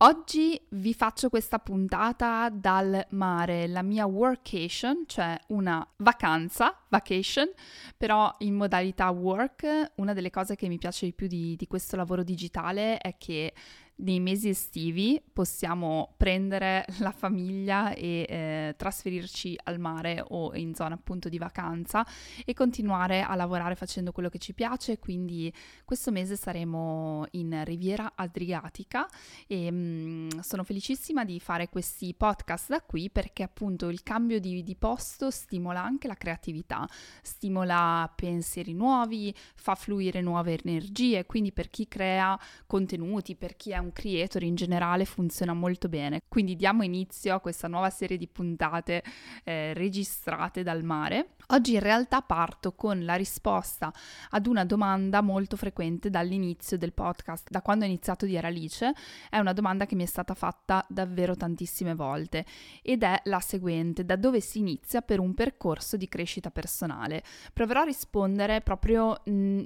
[0.00, 7.50] Oggi vi faccio questa puntata dal mare, la mia workation, cioè una vacanza, vacation,
[7.96, 9.94] però in modalità work.
[9.96, 13.52] Una delle cose che mi piace di più di, di questo lavoro digitale è che
[13.98, 20.94] nei mesi estivi possiamo prendere la famiglia e eh, trasferirci al mare o in zona
[20.94, 22.06] appunto di vacanza
[22.44, 24.98] e continuare a lavorare facendo quello che ci piace.
[24.98, 25.52] Quindi
[25.84, 29.08] questo mese saremo in Riviera Adriatica
[29.46, 34.38] e mh, mm, sono felicissima di fare questi podcast da qui perché appunto il cambio
[34.38, 36.86] di, di posto stimola anche la creatività,
[37.22, 41.26] stimola pensieri nuovi, fa fluire nuove energie.
[41.26, 45.88] Quindi per chi crea contenuti, per chi è un un creator in generale funziona molto
[45.88, 46.22] bene.
[46.28, 49.02] Quindi diamo inizio a questa nuova serie di puntate
[49.44, 51.34] eh, registrate dal mare.
[51.50, 53.90] Oggi in realtà parto con la risposta
[54.30, 58.92] ad una domanda molto frequente dall'inizio del podcast, da quando ho iniziato di Alice.
[59.30, 62.44] È una domanda che mi è stata fatta davvero tantissime volte
[62.82, 67.22] ed è la seguente: da dove si inizia per un percorso di crescita personale?
[67.54, 69.62] Proverò a rispondere proprio mh,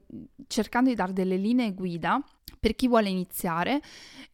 [0.46, 2.22] cercando di dare delle linee guida
[2.58, 3.80] per chi vuole iniziare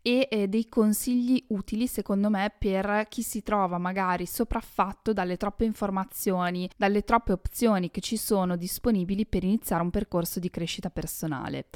[0.03, 5.65] e eh, dei consigli utili secondo me per chi si trova magari sopraffatto dalle troppe
[5.65, 11.69] informazioni, dalle troppe opzioni che ci sono disponibili per iniziare un percorso di crescita personale.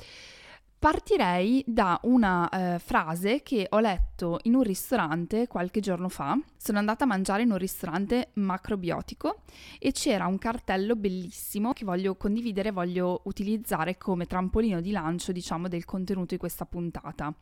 [0.83, 6.37] Partirei da una eh, frase che ho letto in un ristorante qualche giorno fa.
[6.57, 9.43] Sono andata a mangiare in un ristorante macrobiotico
[9.79, 15.69] e c'era un cartello bellissimo che voglio condividere, voglio utilizzare come trampolino di lancio, diciamo,
[15.69, 17.33] del contenuto di questa puntata.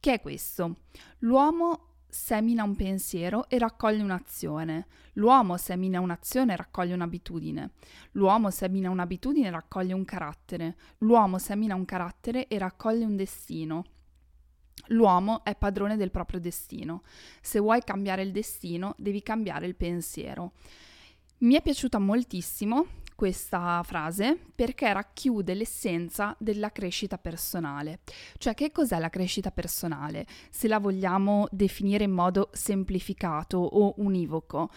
[0.00, 0.78] Che è questo?
[1.20, 4.86] L'uomo semina un pensiero e raccoglie un'azione.
[5.14, 7.72] L'uomo semina un'azione e raccoglie un'abitudine.
[8.12, 10.76] L'uomo semina un'abitudine e raccoglie un carattere.
[10.98, 13.84] L'uomo semina un carattere e raccoglie un destino.
[14.88, 17.02] L'uomo è padrone del proprio destino.
[17.40, 20.52] Se vuoi cambiare il destino, devi cambiare il pensiero.
[21.38, 28.00] Mi è piaciuta moltissimo questa frase perché racchiude l'essenza della crescita personale.
[28.38, 30.26] Cioè che cos'è la crescita personale?
[30.50, 34.70] Se la vogliamo definire in modo semplificato o univoco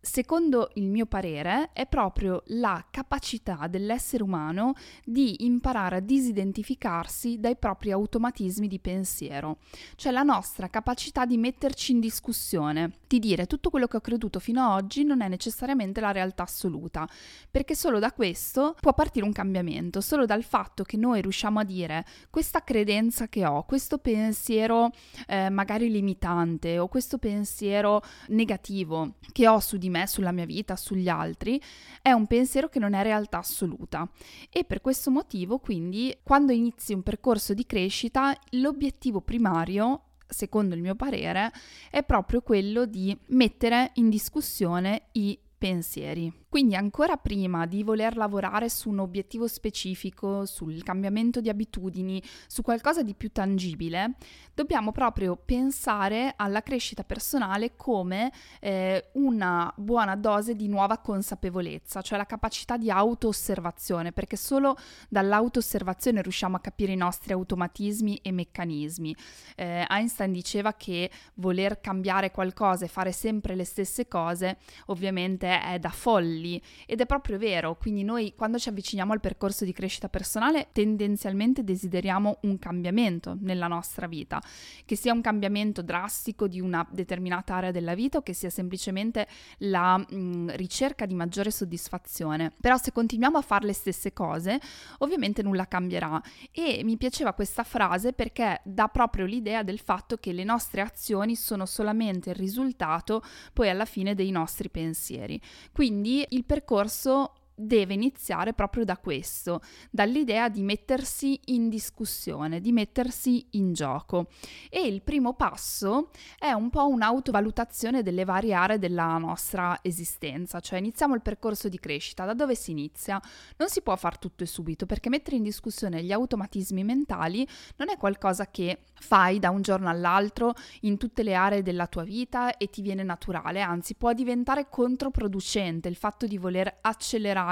[0.00, 7.56] secondo il mio parere, è proprio la capacità dell'essere umano di imparare a disidentificarsi dai
[7.56, 9.58] propri automatismi di pensiero,
[9.96, 14.38] cioè la nostra capacità di metterci in discussione, di dire tutto quello che ho creduto
[14.38, 17.08] fino ad oggi non è necessariamente la realtà assoluta,
[17.50, 21.64] perché solo da questo può partire un cambiamento, solo dal fatto che noi riusciamo a
[21.64, 24.90] dire questa credenza che ho, questo pensiero
[25.26, 30.76] eh, magari limitante o questo pensiero negativo che ho su di me, sulla mia vita,
[30.76, 31.60] sugli altri,
[32.02, 34.08] è un pensiero che non è realtà assoluta.
[34.50, 40.82] E per questo motivo, quindi, quando inizi un percorso di crescita, l'obiettivo primario secondo il
[40.82, 41.50] mio parere,
[41.90, 46.30] è proprio quello di mettere in discussione i pensieri.
[46.48, 52.62] Quindi ancora prima di voler lavorare su un obiettivo specifico, sul cambiamento di abitudini, su
[52.62, 54.14] qualcosa di più tangibile,
[54.54, 62.16] dobbiamo proprio pensare alla crescita personale come eh, una buona dose di nuova consapevolezza, cioè
[62.16, 64.74] la capacità di auto-osservazione, perché solo
[65.10, 69.14] dall'auto-osservazione riusciamo a capire i nostri automatismi e meccanismi.
[69.54, 74.56] Eh, Einstein diceva che voler cambiare qualcosa e fare sempre le stesse cose
[74.86, 79.20] ovviamente è da folli folli ed è proprio vero, quindi noi quando ci avviciniamo al
[79.20, 84.40] percorso di crescita personale tendenzialmente desideriamo un cambiamento nella nostra vita,
[84.84, 89.26] che sia un cambiamento drastico di una determinata area della vita o che sia semplicemente
[89.58, 92.52] la mh, ricerca di maggiore soddisfazione.
[92.60, 94.60] Però se continuiamo a fare le stesse cose,
[94.98, 100.32] ovviamente nulla cambierà e mi piaceva questa frase perché dà proprio l'idea del fatto che
[100.32, 105.40] le nostre azioni sono solamente il risultato poi alla fine dei nostri pensieri.
[105.72, 109.60] Quindi il percorso deve iniziare proprio da questo,
[109.90, 114.28] dall'idea di mettersi in discussione, di mettersi in gioco.
[114.70, 120.78] E il primo passo è un po' un'autovalutazione delle varie aree della nostra esistenza, cioè
[120.78, 123.20] iniziamo il percorso di crescita, da dove si inizia?
[123.56, 127.46] Non si può fare tutto e subito, perché mettere in discussione gli automatismi mentali
[127.76, 132.04] non è qualcosa che fai da un giorno all'altro in tutte le aree della tua
[132.04, 137.47] vita e ti viene naturale, anzi può diventare controproducente il fatto di voler accelerare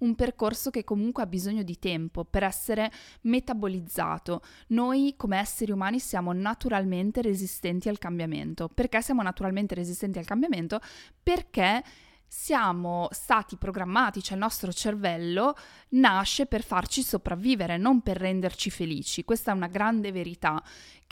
[0.00, 2.90] un percorso che comunque ha bisogno di tempo per essere
[3.22, 4.42] metabolizzato.
[4.68, 8.68] Noi come esseri umani siamo naturalmente resistenti al cambiamento.
[8.68, 10.80] Perché siamo naturalmente resistenti al cambiamento?
[11.22, 11.82] Perché
[12.26, 15.54] siamo stati programmati, cioè il nostro cervello
[15.90, 19.24] nasce per farci sopravvivere, non per renderci felici.
[19.24, 20.60] Questa è una grande verità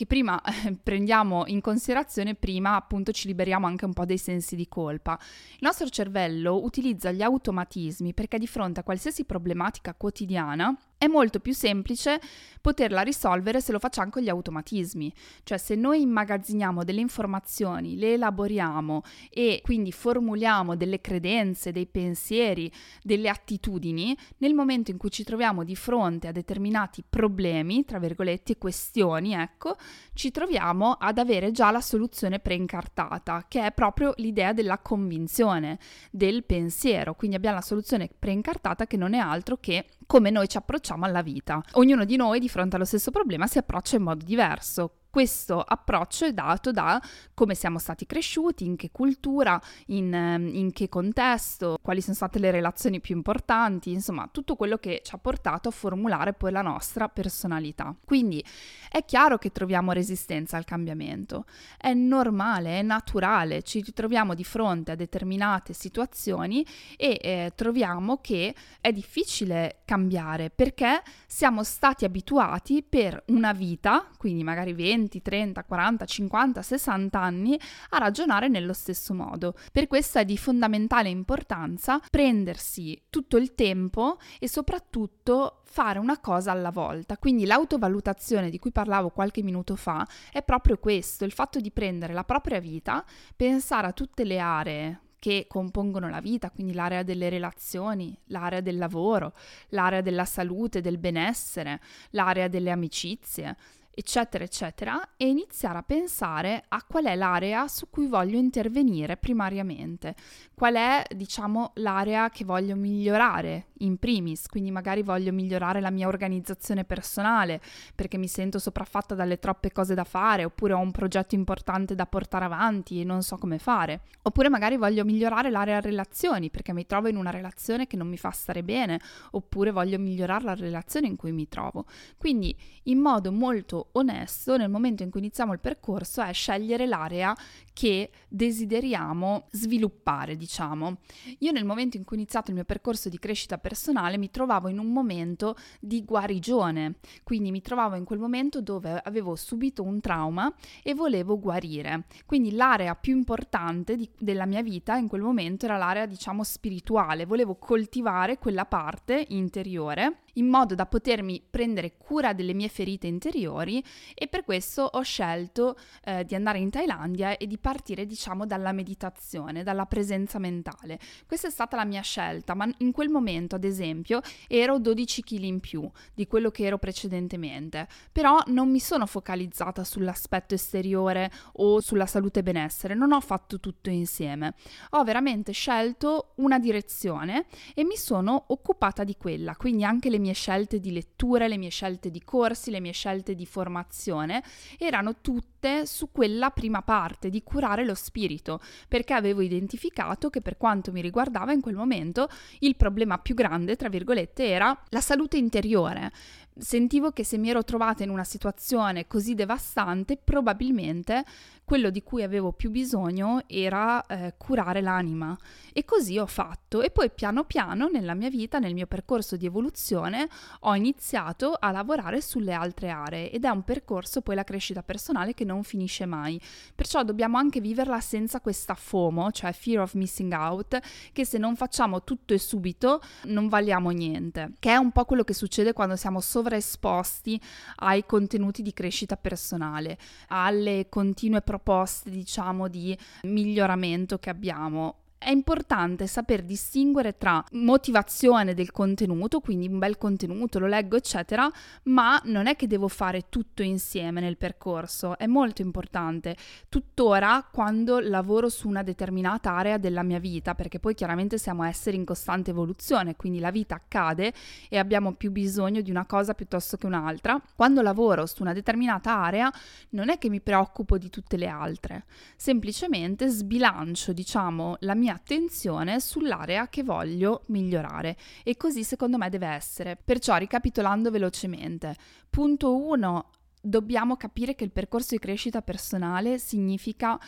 [0.03, 4.57] che prima eh, prendiamo in considerazione, prima appunto ci liberiamo anche un po' dei sensi
[4.57, 5.17] di colpa.
[5.53, 11.41] Il nostro cervello utilizza gli automatismi perché di fronte a qualsiasi problematica quotidiana è molto
[11.41, 12.21] più semplice
[12.61, 15.13] poterla risolvere se lo facciamo con gli automatismi,
[15.43, 22.71] cioè se noi immagazziniamo delle informazioni, le elaboriamo e quindi formuliamo delle credenze, dei pensieri,
[23.03, 28.57] delle attitudini, nel momento in cui ci troviamo di fronte a determinati problemi, tra virgolette,
[28.57, 29.77] questioni, ecco,
[30.15, 35.79] ci troviamo ad avere già la soluzione preincartata, che è proprio l'idea della convinzione,
[36.11, 40.57] del pensiero, quindi abbiamo la soluzione preincartata che non è altro che come noi ci
[40.57, 41.63] approcciamo alla vita.
[41.73, 44.97] Ognuno di noi di fronte allo stesso problema si approccia in modo diverso.
[45.13, 46.99] Questo approccio è dato da
[47.35, 52.39] come siamo stati cresciuti, in che cultura, in, ehm, in, che contesto, quali sono state
[52.39, 56.63] le relazioni più importanti, insomma tutto quello che ci ha portato a formulare poi la
[56.63, 57.95] nostra personalità.
[58.03, 58.43] Quindi
[58.89, 61.45] è chiaro che troviamo resistenza al cambiamento,
[61.77, 66.65] è normale, è naturale, ci ritroviamo di fronte a determinate situazioni
[66.97, 74.43] e eh, troviamo che è difficile cambiare perché siamo stati abituati per una vita, quindi
[74.43, 77.59] magari 20, 20, 30, 40, 50, 60 anni
[77.91, 79.55] a ragionare nello stesso modo.
[79.73, 86.53] Per questo è di fondamentale importanza prendersi tutto il tempo e soprattutto fare una cosa
[86.53, 87.19] alla volta.
[87.19, 92.13] Quindi l'autovalutazione di cui parlavo qualche minuto fa è proprio questo, il fatto di prendere
[92.13, 93.05] la propria vita,
[93.35, 98.77] pensare a tutte le aree che compongono la vita, quindi l'area delle relazioni, l'area del
[98.77, 99.35] lavoro,
[99.69, 103.57] l'area della salute, del benessere, l'area delle amicizie,
[103.95, 110.15] eccetera, eccetera, e iniziare a pensare a qual è l'area su cui voglio intervenire primariamente,
[110.55, 116.09] qual è, diciamo, l'area che voglio migliorare in primis, quindi magari voglio migliorare la mia
[116.09, 117.61] organizzazione personale
[117.95, 122.07] perché mi sento sopraffatta dalle troppe cose da fare, oppure ho un progetto importante da
[122.07, 126.87] portare avanti e non so come fare, oppure magari voglio migliorare l'area relazioni perché mi
[126.87, 129.01] trovo in una relazione che non mi fa stare bene,
[129.33, 131.85] oppure voglio migliorare la relazione in cui mi trovo.
[132.17, 137.37] Quindi in modo molto onesto nel momento in cui iniziamo il percorso è scegliere l'area
[137.73, 140.99] che desideriamo sviluppare, diciamo.
[141.39, 143.72] Io nel momento in cui ho iniziato il mio percorso di crescita personale
[144.19, 149.35] mi trovavo in un momento di guarigione, quindi mi trovavo in quel momento dove avevo
[149.37, 150.53] subito un trauma
[150.83, 152.05] e volevo guarire.
[152.27, 157.27] Quindi l'area più importante di, della mia vita in quel momento era l'area, diciamo, spirituale,
[157.27, 163.83] volevo coltivare quella parte interiore in modo da potermi prendere cura delle mie ferite interiori
[164.15, 168.73] e per questo ho scelto eh, di andare in Thailandia e di partire diciamo dalla
[168.73, 170.99] meditazione, dalla presenza mentale.
[171.27, 175.43] Questa è stata la mia scelta, ma in quel momento ad esempio ero 12 kg
[175.43, 181.81] in più di quello che ero precedentemente, però non mi sono focalizzata sull'aspetto esteriore o
[181.81, 184.55] sulla salute e benessere, non ho fatto tutto insieme.
[184.91, 190.33] Ho veramente scelto una direzione e mi sono occupata di quella, quindi anche le mie
[190.33, 194.43] scelte di letture, le mie scelte di corsi, le mie scelte di formazione
[194.79, 195.52] erano tutte
[195.85, 201.01] su quella prima parte di curare lo spirito, perché avevo identificato che per quanto mi
[201.01, 202.29] riguardava in quel momento
[202.61, 206.11] il problema più grande, tra virgolette, era la salute interiore
[206.59, 211.25] sentivo che se mi ero trovata in una situazione così devastante, probabilmente
[211.65, 215.37] quello di cui avevo più bisogno era eh, curare l'anima.
[215.73, 216.83] E così ho fatto.
[216.83, 220.29] E poi piano piano nella mia vita, nel mio percorso di evoluzione,
[220.61, 225.35] ho iniziato a lavorare sulle altre aree ed è un percorso poi la crescita personale
[225.35, 226.41] che non finisce mai.
[226.75, 230.79] Perciò dobbiamo anche viverla senza questa FOMO, cioè fear of missing out,
[231.13, 235.25] che se non facciamo tutto e subito non valiamo niente, che è un po' quello
[235.25, 237.39] che succede quando siamo sovraesposti
[237.77, 246.07] ai contenuti di crescita personale, alle continue proposte, diciamo, di miglioramento che abbiamo è importante
[246.07, 251.51] saper distinguere tra motivazione del contenuto, quindi un bel contenuto, lo leggo, eccetera,
[251.85, 256.37] ma non è che devo fare tutto insieme nel percorso, è molto importante.
[256.69, 261.97] Tuttora, quando lavoro su una determinata area della mia vita, perché poi chiaramente siamo esseri
[261.97, 264.33] in costante evoluzione, quindi la vita accade
[264.69, 269.17] e abbiamo più bisogno di una cosa piuttosto che un'altra, quando lavoro su una determinata
[269.17, 269.51] area
[269.91, 272.05] non è che mi preoccupo di tutte le altre,
[272.37, 279.47] semplicemente sbilancio, diciamo, la mia attenzione sull'area che voglio migliorare e così secondo me deve
[279.47, 279.97] essere.
[280.03, 281.95] Perciò ricapitolando velocemente,
[282.29, 287.19] punto 1 dobbiamo capire che il percorso di crescita personale significa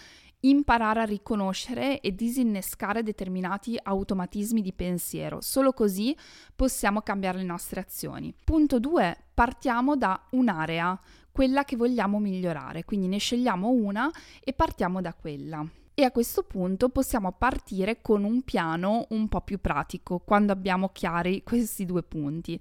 [0.41, 5.41] imparare a riconoscere e disinnescare determinati automatismi di pensiero.
[5.41, 6.17] Solo così
[6.55, 8.35] possiamo cambiare le nostre azioni.
[8.45, 9.17] Punto 2.
[9.33, 10.99] Partiamo da un'area,
[11.33, 14.11] quella che vogliamo migliorare, quindi ne scegliamo una
[14.43, 19.42] e partiamo da quella e a questo punto possiamo partire con un piano un po'
[19.42, 22.60] più pratico quando abbiamo chiari questi due punti.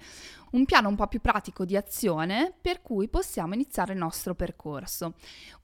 [0.51, 5.15] Un piano un po' più pratico di azione per cui possiamo iniziare il nostro percorso.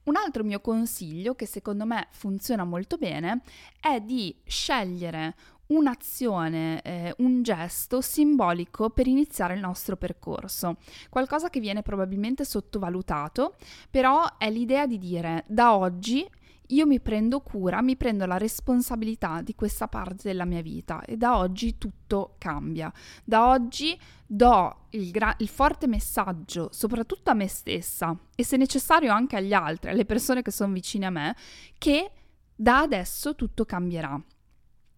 [0.04, 3.42] Un altro mio consiglio che secondo me funziona molto bene
[3.80, 5.34] è di scegliere
[5.70, 10.78] un'azione, eh, un gesto simbolico per iniziare il nostro percorso.
[11.08, 13.54] Qualcosa che viene probabilmente sottovalutato,
[13.90, 16.28] però è l'idea di dire da oggi
[16.70, 21.16] io mi prendo cura, mi prendo la responsabilità di questa parte della mia vita e
[21.16, 22.92] da oggi tutto cambia.
[23.24, 29.12] Da oggi do il, gra- il, forte messaggio, soprattutto a me stessa e se necessario
[29.12, 31.36] anche agli altri, alle persone che sono vicine a me,
[31.78, 32.10] che
[32.54, 34.20] da adesso tutto cambierà.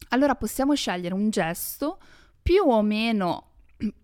[0.08, 1.98] Allora possiamo scegliere un gesto
[2.42, 3.51] più o meno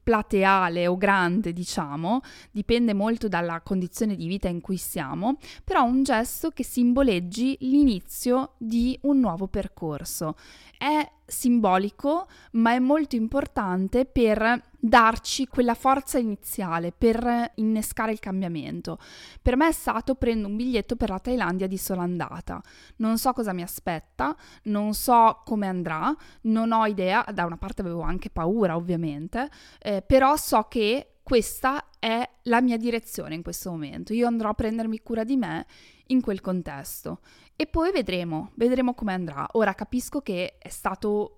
[0.02, 2.20] plateale o grande, diciamo,
[2.50, 8.54] dipende molto dalla condizione di vita in cui siamo, però un gesto che simboleggi l'inizio
[8.58, 10.36] di un nuovo percorso.
[10.76, 18.98] È simbolico, ma è molto importante per darci quella forza iniziale, per innescare il cambiamento.
[19.42, 22.60] Per me è stato prendo un biglietto per la Thailandia di sola andata.
[22.96, 27.82] Non so cosa mi aspetta, non so come andrà, non ho idea, da una parte
[27.82, 33.70] avevo anche paura ovviamente, eh, però so che questa è la mia direzione in questo
[33.70, 34.12] momento.
[34.12, 35.66] Io andrò a prendermi cura di me
[36.06, 37.20] in quel contesto
[37.56, 39.46] e poi vedremo, vedremo come andrà.
[39.52, 41.37] Ora capisco che è stato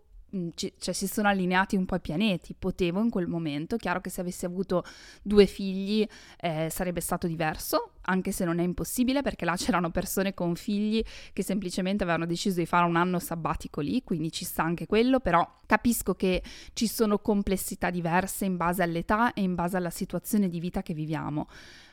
[0.55, 4.11] ci, cioè si sono allineati un po' i pianeti, potevo in quel momento, chiaro che
[4.11, 4.85] se avessi avuto
[5.23, 6.07] due figli
[6.41, 11.03] eh, sarebbe stato diverso, anche se non è impossibile perché là c'erano persone con figli
[11.33, 15.21] che semplicemente avevano deciso di fare un anno sabbatico lì, quindi ci sta anche quello,
[15.21, 20.49] però capisco che ci sono complessità diverse in base all'età e in base alla situazione
[20.49, 21.49] di vita che viviamo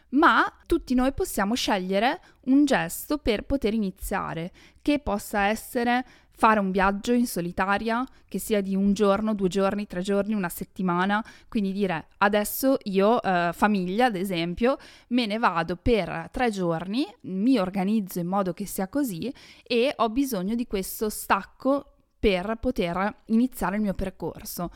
[0.09, 6.05] ma tutti noi possiamo scegliere un gesto per poter iniziare, che possa essere
[6.37, 10.49] fare un viaggio in solitaria, che sia di un giorno, due giorni, tre giorni, una
[10.49, 14.77] settimana, quindi dire adesso io, eh, famiglia ad esempio,
[15.09, 19.33] me ne vado per tre giorni, mi organizzo in modo che sia così
[19.63, 24.69] e ho bisogno di questo stacco per poter iniziare il mio percorso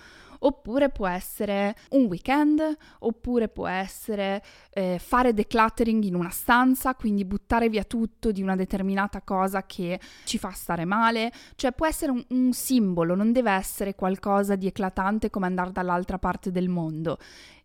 [0.44, 2.62] oppure può essere un weekend,
[3.00, 4.44] oppure può essere
[4.74, 10.00] eh, fare decluttering in una stanza, quindi buttare via tutto di una determinata cosa che
[10.26, 14.68] ci fa stare male, cioè può essere un, un simbolo, non deve essere qualcosa di
[14.68, 17.18] eclatante come andare dall'altra parte del mondo.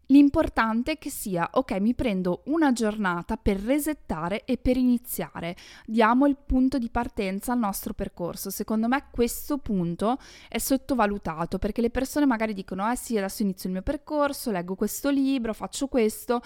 [0.06, 5.56] L'importante è che sia, ok, mi prendo una giornata per resettare e per iniziare.
[5.84, 8.50] Diamo il punto di partenza al nostro percorso.
[8.50, 13.68] Secondo me questo punto è sottovalutato perché le persone magari dicono, eh sì, adesso inizio
[13.68, 16.40] il mio percorso, leggo questo libro, faccio questo,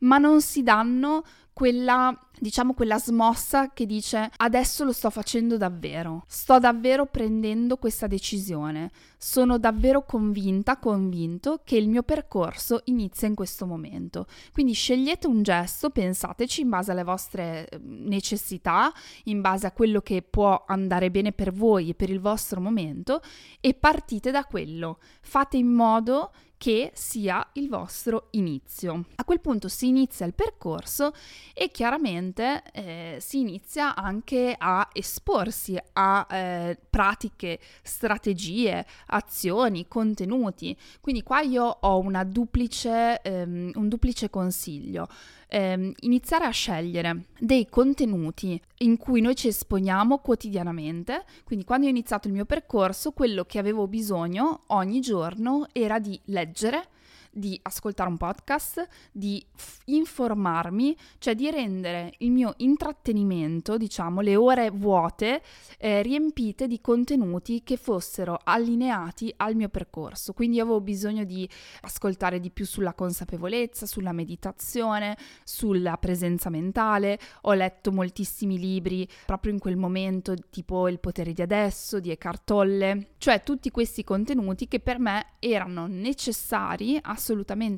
[0.00, 1.24] ma non si danno
[1.56, 8.06] quella, diciamo, quella smossa che dice adesso lo sto facendo davvero, sto davvero prendendo questa
[8.06, 14.26] decisione, sono davvero convinta, convinto che il mio percorso inizia in questo momento.
[14.52, 18.92] Quindi scegliete un gesto, pensateci in base alle vostre ehm, necessità,
[19.24, 23.22] in base a quello che può andare bene per voi e per il vostro momento
[23.62, 24.98] e partite da quello.
[25.22, 29.06] Fate in modo che sia il vostro inizio.
[29.16, 31.12] A quel punto si inizia il percorso
[31.52, 40.76] e chiaramente eh, si inizia anche a esporsi a eh, pratiche, strategie, azioni, contenuti.
[41.00, 45.08] Quindi qua io ho duplice, ehm, un duplice consiglio
[45.48, 51.24] ehm, iniziare a scegliere dei contenuti in cui noi ci esponiamo quotidianamente.
[51.44, 56.18] Quindi quando ho iniziato il mio percorso, quello che avevo bisogno ogni giorno era di
[56.26, 56.88] leggere
[57.36, 64.36] di ascoltare un podcast, di f- informarmi, cioè di rendere il mio intrattenimento, diciamo, le
[64.36, 65.42] ore vuote,
[65.78, 70.32] eh, riempite di contenuti che fossero allineati al mio percorso.
[70.32, 71.46] Quindi avevo bisogno di
[71.82, 77.18] ascoltare di più sulla consapevolezza, sulla meditazione, sulla presenza mentale.
[77.42, 82.44] Ho letto moltissimi libri proprio in quel momento, tipo Il potere di adesso, di Eckhart
[82.44, 87.24] Tolle, cioè tutti questi contenuti che per me erano necessari, assolutamente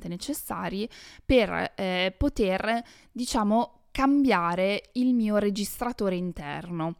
[0.09, 0.88] necessari,
[1.25, 6.97] per eh, poter, diciamo, cambiare il mio registratore interno.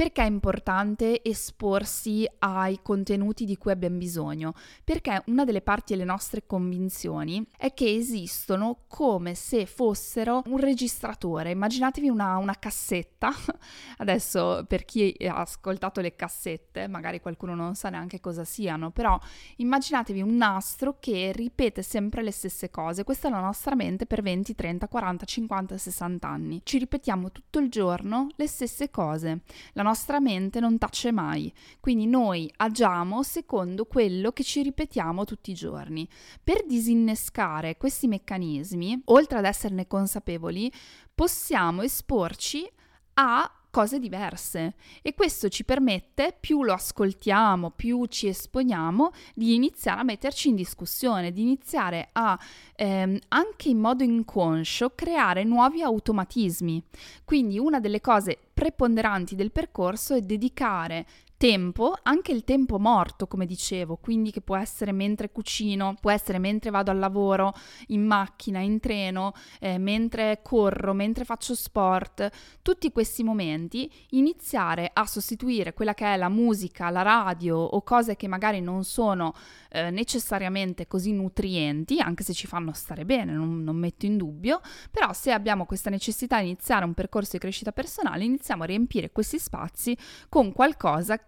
[0.00, 4.54] Perché è importante esporsi ai contenuti di cui abbiamo bisogno?
[4.82, 11.50] Perché una delle parti delle nostre convinzioni è che esistono come se fossero un registratore.
[11.50, 13.30] Immaginatevi una, una cassetta.
[13.98, 19.20] Adesso, per chi ha ascoltato le cassette, magari qualcuno non sa neanche cosa siano, però
[19.56, 23.04] immaginatevi un nastro che ripete sempre le stesse cose.
[23.04, 26.60] Questa è la nostra mente per 20, 30, 40, 50, 60 anni.
[26.64, 29.42] Ci ripetiamo tutto il giorno le stesse cose.
[29.74, 35.50] La nostra mente non tace mai, quindi noi agiamo secondo quello che ci ripetiamo tutti
[35.50, 36.08] i giorni.
[36.44, 40.72] Per disinnescare questi meccanismi, oltre ad esserne consapevoli,
[41.12, 42.70] possiamo esporci
[43.14, 50.00] a cose diverse e questo ci permette, più lo ascoltiamo, più ci esponiamo, di iniziare
[50.00, 52.38] a metterci in discussione, di iniziare a
[52.76, 56.82] ehm, anche in modo inconscio creare nuovi automatismi.
[57.24, 61.06] Quindi una delle cose preponderanti del percorso è dedicare
[61.40, 66.38] tempo, anche il tempo morto, come dicevo, quindi che può essere mentre cucino, può essere
[66.38, 67.54] mentre vado al lavoro,
[67.86, 72.28] in macchina, in treno, eh, mentre corro, mentre faccio sport,
[72.60, 78.16] tutti questi momenti, iniziare a sostituire quella che è la musica, la radio o cose
[78.16, 79.32] che magari non sono
[79.70, 84.60] eh, necessariamente così nutrienti, anche se ci fanno stare bene, non, non metto in dubbio,
[84.90, 89.10] però se abbiamo questa necessità di iniziare un percorso di crescita personale, iniziamo a riempire
[89.10, 89.96] questi spazi
[90.28, 91.24] con qualcosa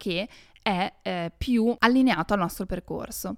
[0.62, 3.36] è eh, più allineato al nostro percorso.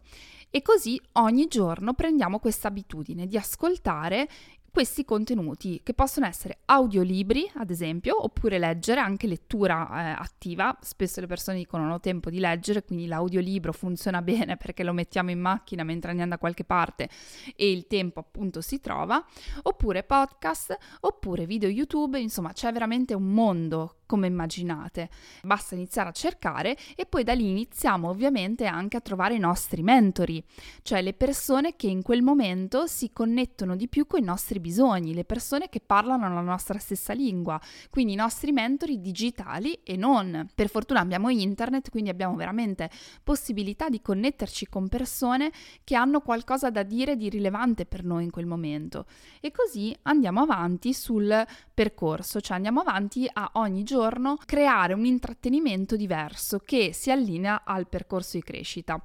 [0.50, 4.28] E così ogni giorno prendiamo questa abitudine di ascoltare
[4.74, 10.76] questi contenuti che possono essere audiolibri, ad esempio, oppure leggere, anche lettura eh, attiva.
[10.80, 14.92] Spesso le persone dicono non ho tempo di leggere, quindi l'audiolibro funziona bene perché lo
[14.92, 17.08] mettiamo in macchina mentre andiamo da qualche parte
[17.54, 19.24] e il tempo appunto si trova,
[19.62, 25.08] oppure podcast, oppure video YouTube, insomma c'è veramente un mondo come immaginate.
[25.42, 29.82] Basta iniziare a cercare e poi da lì iniziamo ovviamente anche a trovare i nostri
[29.82, 30.42] mentori,
[30.82, 35.14] cioè le persone che in quel momento si connettono di più con i nostri bisogni,
[35.14, 40.48] le persone che parlano la nostra stessa lingua, quindi i nostri mentori digitali e non.
[40.54, 42.90] Per fortuna abbiamo internet, quindi abbiamo veramente
[43.22, 45.50] possibilità di connetterci con persone
[45.82, 49.06] che hanno qualcosa da dire di rilevante per noi in quel momento.
[49.40, 55.96] E così andiamo avanti sul percorso, cioè andiamo avanti a ogni giorno creare un intrattenimento
[55.96, 59.02] diverso che si allinea al percorso di crescita.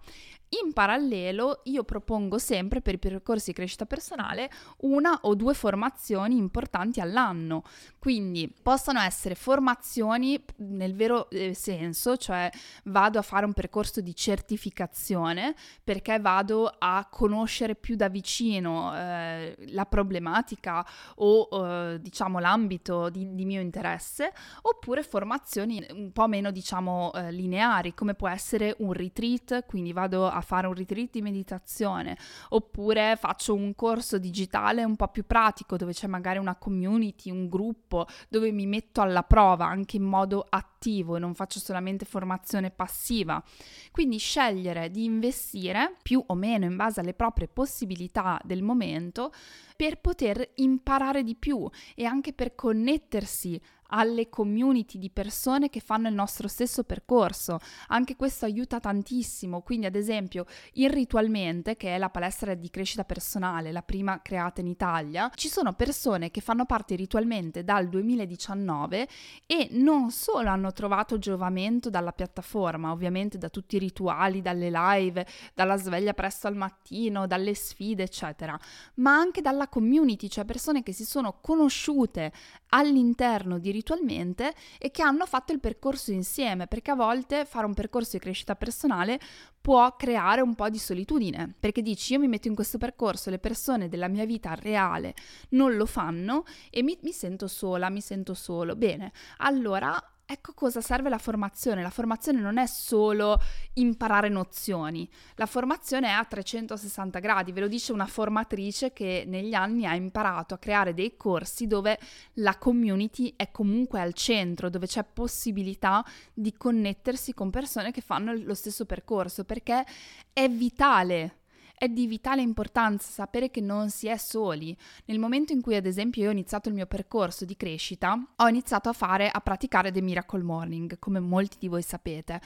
[0.52, 6.38] In parallelo io propongo sempre per i percorsi di crescita personale una o due formazioni
[6.38, 7.62] importanti all'anno,
[8.00, 12.50] quindi possono essere formazioni nel vero eh, senso, cioè
[12.86, 19.56] vado a fare un percorso di certificazione perché vado a conoscere più da vicino eh,
[19.68, 20.84] la problematica
[21.18, 24.34] o eh, diciamo l'ambito di, di, mio interesse,
[24.64, 30.28] oppure formazioni un po' meno diciamo eh, lineari come può essere un retreat, quindi vado
[30.28, 32.17] a a fare un retreat di meditazione,
[32.49, 37.47] oppure faccio un corso digitale un po' più pratico dove c'è magari una community, un
[37.47, 40.79] gruppo, dove mi metto alla prova anche in modo attivo
[41.15, 43.44] e non faccio solamente formazione passiva.
[43.92, 49.34] Quindi scegliere di investire più o meno in base alle proprie possibilità del momento
[49.76, 53.60] per poter imparare di più e anche per connettersi
[53.92, 57.60] alle community di persone che fanno il nostro stesso percorso.
[57.88, 59.62] Anche questo aiuta tantissimo.
[59.62, 64.68] Quindi, ad esempio, Irritualmente, che è la palestra di crescita personale, la prima creata in
[64.68, 69.08] Italia, ci sono persone che fanno parte ritualmente dal 2019
[69.46, 75.26] e non solo hanno trovato giovamento dalla piattaforma, ovviamente da tutti i rituali, dalle live,
[75.54, 78.58] dalla sveglia presto al mattino, dalle sfide, eccetera,
[78.96, 82.32] ma anche dalla community, cioè persone che si sono conosciute
[82.70, 87.74] all'interno di ritualmente e che hanno fatto il percorso insieme, perché a volte fare un
[87.74, 89.20] percorso di crescita personale
[89.62, 93.40] può creare un po' di solitudine, perché dici io mi metto in questo percorso, le
[93.40, 95.14] persone della mia vita reale
[95.50, 98.76] non lo fanno e mi, mi sento sola, mi sento solo.
[98.76, 101.82] Bene, allora ecco cosa serve la formazione.
[101.82, 103.42] La formazione non è solo
[103.74, 109.56] imparare nozioni, la formazione è a 360 gradi, ve lo dice una formatrice che negli
[109.56, 111.98] anni ha imparato a creare dei corsi dove
[112.34, 118.34] la community è comunque al centro, dove c'è possibilità di connettersi con persone che fanno
[118.34, 119.84] lo stesso percorso, perché
[120.32, 121.38] è vitale
[121.80, 124.76] è di vitale importanza sapere che non si è soli.
[125.06, 128.48] Nel momento in cui, ad esempio, io ho iniziato il mio percorso di crescita, ho
[128.50, 132.42] iniziato a fare, a praticare The Miracle Morning, come molti di voi sapete,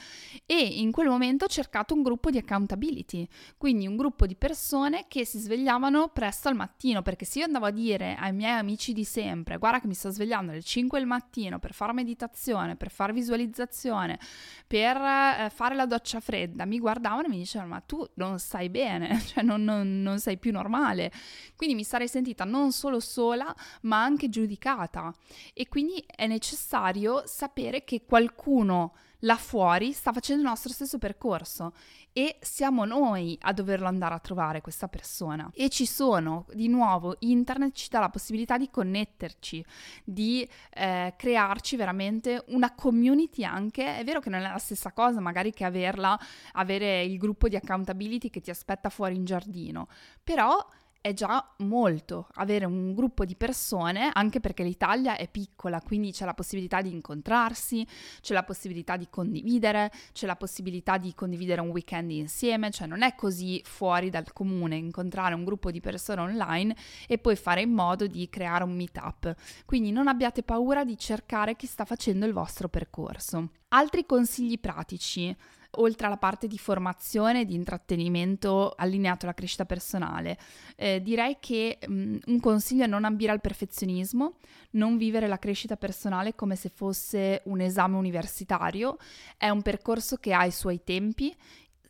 [0.46, 5.06] e in quel momento ho cercato un gruppo di accountability, quindi un gruppo di persone
[5.08, 8.92] che si svegliavano presto al mattino, perché se io andavo a dire ai miei amici
[8.92, 12.92] di sempre, guarda che mi sto svegliando alle 5 del mattino per fare meditazione, per
[12.92, 14.20] fare visualizzazione,
[14.64, 18.68] per eh, fare la doccia fredda, mi guardavano e mi dicevano ma tu non stai
[18.68, 21.10] bene, cioè non, non, non sei più normale.
[21.56, 25.12] Quindi mi sarei sentita non solo sola, ma anche giudicata.
[25.52, 31.72] E quindi è necessario sapere che qualcuno là fuori sta facendo il nostro stesso percorso
[32.12, 35.50] e siamo noi a doverlo andare a trovare questa persona.
[35.52, 39.64] E ci sono, di nuovo, internet ci dà la possibilità di connetterci,
[40.04, 43.98] di eh, crearci veramente una community anche.
[43.98, 46.18] È vero che non è la stessa cosa magari che averla,
[46.52, 49.88] avere il gruppo di accountability che ti aspetta fuori in giardino,
[50.22, 50.64] però
[51.04, 56.24] è già molto avere un gruppo di persone, anche perché l'Italia è piccola, quindi c'è
[56.24, 57.86] la possibilità di incontrarsi,
[58.22, 63.02] c'è la possibilità di condividere, c'è la possibilità di condividere un weekend insieme, cioè non
[63.02, 66.74] è così fuori dal comune incontrare un gruppo di persone online
[67.06, 69.34] e poi fare in modo di creare un meetup.
[69.66, 73.50] Quindi non abbiate paura di cercare chi sta facendo il vostro percorso.
[73.68, 75.36] Altri consigli pratici
[75.80, 80.38] oltre alla parte di formazione e di intrattenimento allineato alla crescita personale.
[80.76, 84.34] Eh, direi che mh, mm, un consiglio è non ambire al perfezionismo,
[84.70, 88.96] non vivere la crescita personale come se fosse un esame universitario,
[89.36, 91.34] è un percorso che ha i suoi tempi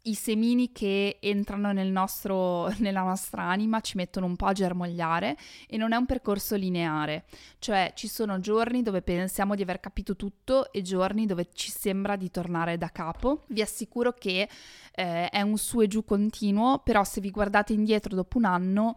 [0.07, 5.37] i semini che entrano nel nostro, nella nostra anima ci mettono un po' a germogliare
[5.67, 7.25] e non è un percorso lineare,
[7.59, 12.17] cioè ci sono giorni dove pensiamo di aver capito tutto e giorni dove ci sembra
[12.17, 13.45] di tornare da capo.
[13.49, 14.49] Vi assicuro che
[14.95, 18.95] eh, è un su e giù continuo, però se vi guardate indietro dopo un anno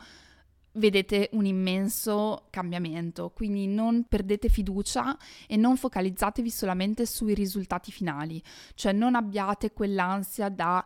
[0.78, 8.42] vedete un immenso cambiamento, quindi non perdete fiducia e non focalizzatevi solamente sui risultati finali,
[8.76, 10.84] cioè non abbiate quell'ansia da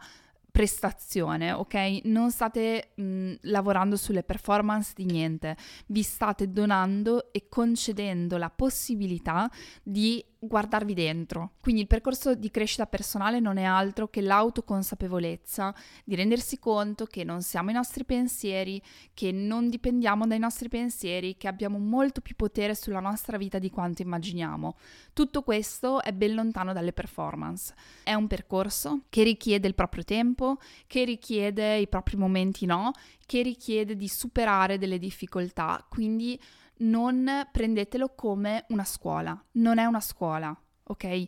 [0.51, 2.01] prestazione, ok?
[2.03, 5.55] Non state mh, lavorando sulle performance di niente,
[5.87, 9.49] vi state donando e concedendo la possibilità
[9.81, 11.51] di guardarvi dentro.
[11.61, 15.73] Quindi il percorso di crescita personale non è altro che l'autoconsapevolezza
[16.03, 18.81] di rendersi conto che non siamo i nostri pensieri,
[19.13, 23.69] che non dipendiamo dai nostri pensieri, che abbiamo molto più potere sulla nostra vita di
[23.69, 24.75] quanto immaginiamo.
[25.13, 27.75] Tutto questo è ben lontano dalle performance.
[28.01, 32.93] È un percorso che richiede il proprio tempo, che richiede i propri momenti no,
[33.27, 36.39] che richiede di superare delle difficoltà, quindi
[36.81, 41.27] non prendetelo come una scuola, non è una scuola, ok?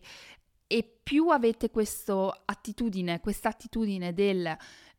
[0.68, 4.56] E più avete questa attitudine, questa attitudine del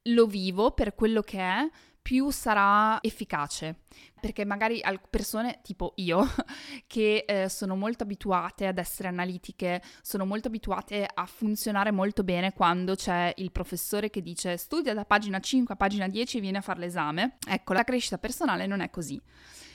[0.08, 1.68] lo vivo per quello che è,
[2.04, 3.80] più sarà efficace.
[4.20, 6.26] Perché magari persone tipo io,
[6.86, 12.52] che eh, sono molto abituate ad essere analitiche, sono molto abituate a funzionare molto bene
[12.52, 16.58] quando c'è il professore che dice studia da pagina 5 a pagina 10 e viene
[16.58, 17.38] a fare l'esame.
[17.48, 19.20] Ecco, la crescita personale non è così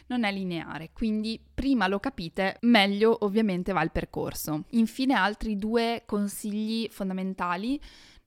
[0.09, 4.65] non è lineare, quindi prima lo capite, meglio ovviamente va il percorso.
[4.71, 7.79] Infine altri due consigli fondamentali,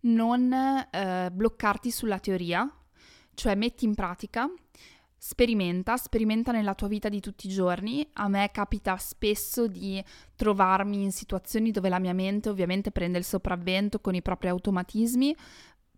[0.02, 2.68] non eh, bloccarti sulla teoria,
[3.34, 4.48] cioè metti in pratica,
[5.16, 8.04] sperimenta, sperimenta nella tua vita di tutti i giorni.
[8.14, 10.02] A me capita spesso di
[10.34, 15.34] trovarmi in situazioni dove la mia mente ovviamente prende il sopravvento con i propri automatismi,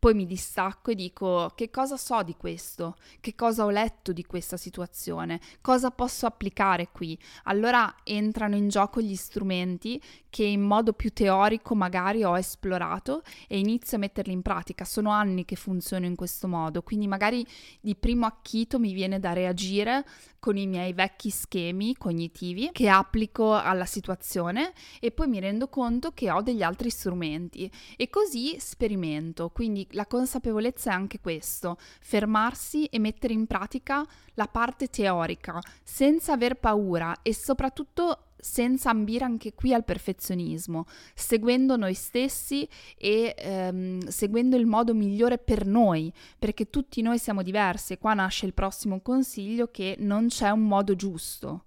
[0.05, 4.23] poi mi distacco e dico che cosa so di questo, che cosa ho letto di
[4.27, 7.19] questa situazione, cosa posso applicare qui.
[7.45, 13.59] Allora entrano in gioco gli strumenti che in modo più teorico magari ho esplorato e
[13.59, 14.85] inizio a metterli in pratica.
[14.85, 17.43] Sono anni che funziono in questo modo, quindi magari
[17.81, 20.05] di primo acchito mi viene da reagire
[20.45, 26.11] con i miei vecchi schemi cognitivi che applico alla situazione e poi mi rendo conto
[26.13, 29.49] che ho degli altri strumenti e così sperimento.
[29.49, 34.05] Quindi la consapevolezza è anche questo, fermarsi e mettere in pratica
[34.35, 41.77] la parte teorica senza aver paura e soprattutto senza ambire anche qui al perfezionismo, seguendo
[41.77, 47.95] noi stessi e ehm, seguendo il modo migliore per noi, perché tutti noi siamo diversi
[47.95, 51.65] e qua nasce il prossimo consiglio che non c'è un modo giusto.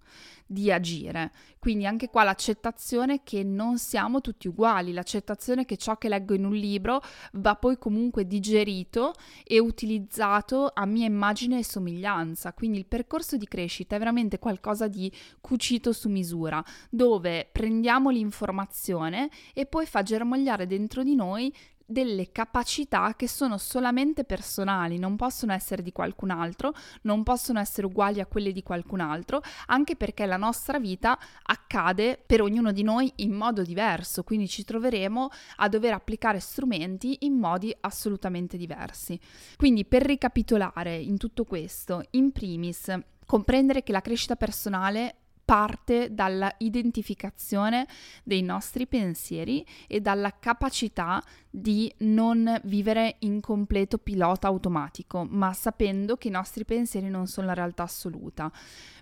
[0.48, 1.32] Di agire.
[1.60, 6.46] Quindi anche qua l'accettazione che non siamo tutti uguali, l'accettazione che ciò che leggo in
[6.46, 7.02] un libro
[7.34, 12.54] va poi comunque digerito e utilizzato a mia immagine e somiglianza.
[12.54, 19.30] Quindi il percorso di crescita è veramente qualcosa di cucito su misura, dove prendiamo l'informazione
[19.54, 21.54] e poi fa germogliare dentro di noi
[21.90, 26.74] delle capacità che sono solamente personali, non possono essere di qualcun altro,
[27.04, 32.22] non possono essere uguali a quelle di qualcun altro, anche perché la nostra vita accade
[32.24, 37.36] per ognuno di noi in modo diverso, quindi ci troveremo a dover applicare strumenti in
[37.36, 39.18] modi assolutamente diversi.
[39.56, 42.94] Quindi per ricapitolare in tutto questo, in primis,
[43.26, 45.16] comprendere che la crescita personale
[45.48, 47.88] parte dalla identificazione
[48.22, 56.18] dei nostri pensieri e dalla capacità di non vivere in completo pilota automatico, ma sapendo
[56.18, 58.52] che i nostri pensieri non sono la realtà assoluta.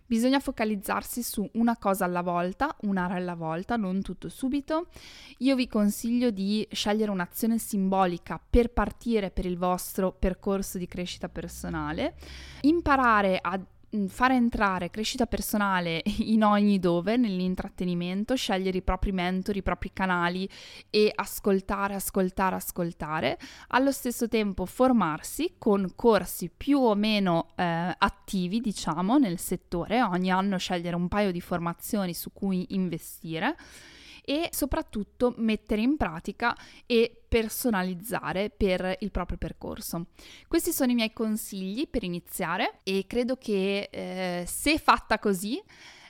[0.05, 4.89] Bisogna focalizzarsi su una cosa alla volta, un'area alla volta, non tutto subito.
[5.39, 11.27] Io vi consiglio di scegliere un'azione simbolica per partire per il vostro percorso di crescita
[11.27, 12.13] personale,
[12.61, 13.59] imparare a
[14.07, 20.47] fare entrare crescita personale in ogni dove, nell'intrattenimento, scegliere i propri mentori, i propri canali
[20.89, 23.37] e ascoltare, ascoltare, ascoltare.
[23.69, 30.31] Allo stesso tempo formarsi con corsi più o meno eh, attivi, diciamo, nel settore, ogni
[30.31, 33.55] anno scegliere un paio di formazioni su cui investire
[34.25, 40.07] e soprattutto mettere in pratica e personalizzare per il proprio percorso.
[40.47, 45.61] Questi sono i miei consigli per iniziare e credo che eh, se fatta così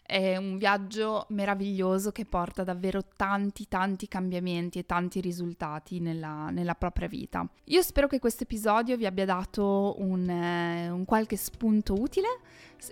[0.07, 6.75] è un viaggio meraviglioso che porta davvero tanti tanti cambiamenti e tanti risultati nella, nella
[6.75, 7.47] propria vita.
[7.65, 12.27] Io spero che questo episodio vi abbia dato un, eh, un qualche spunto utile.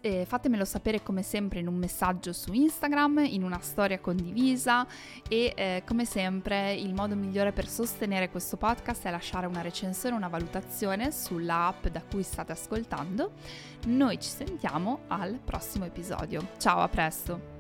[0.02, 4.86] Eh, fatemelo sapere come sempre in un messaggio su Instagram, in una storia condivisa
[5.28, 10.16] e eh, come sempre il modo migliore per sostenere questo podcast è lasciare una recensione,
[10.16, 13.32] una valutazione sull'app da cui state ascoltando.
[13.86, 16.50] Noi ci sentiamo al prossimo episodio.
[16.58, 17.53] Ciao, a presto!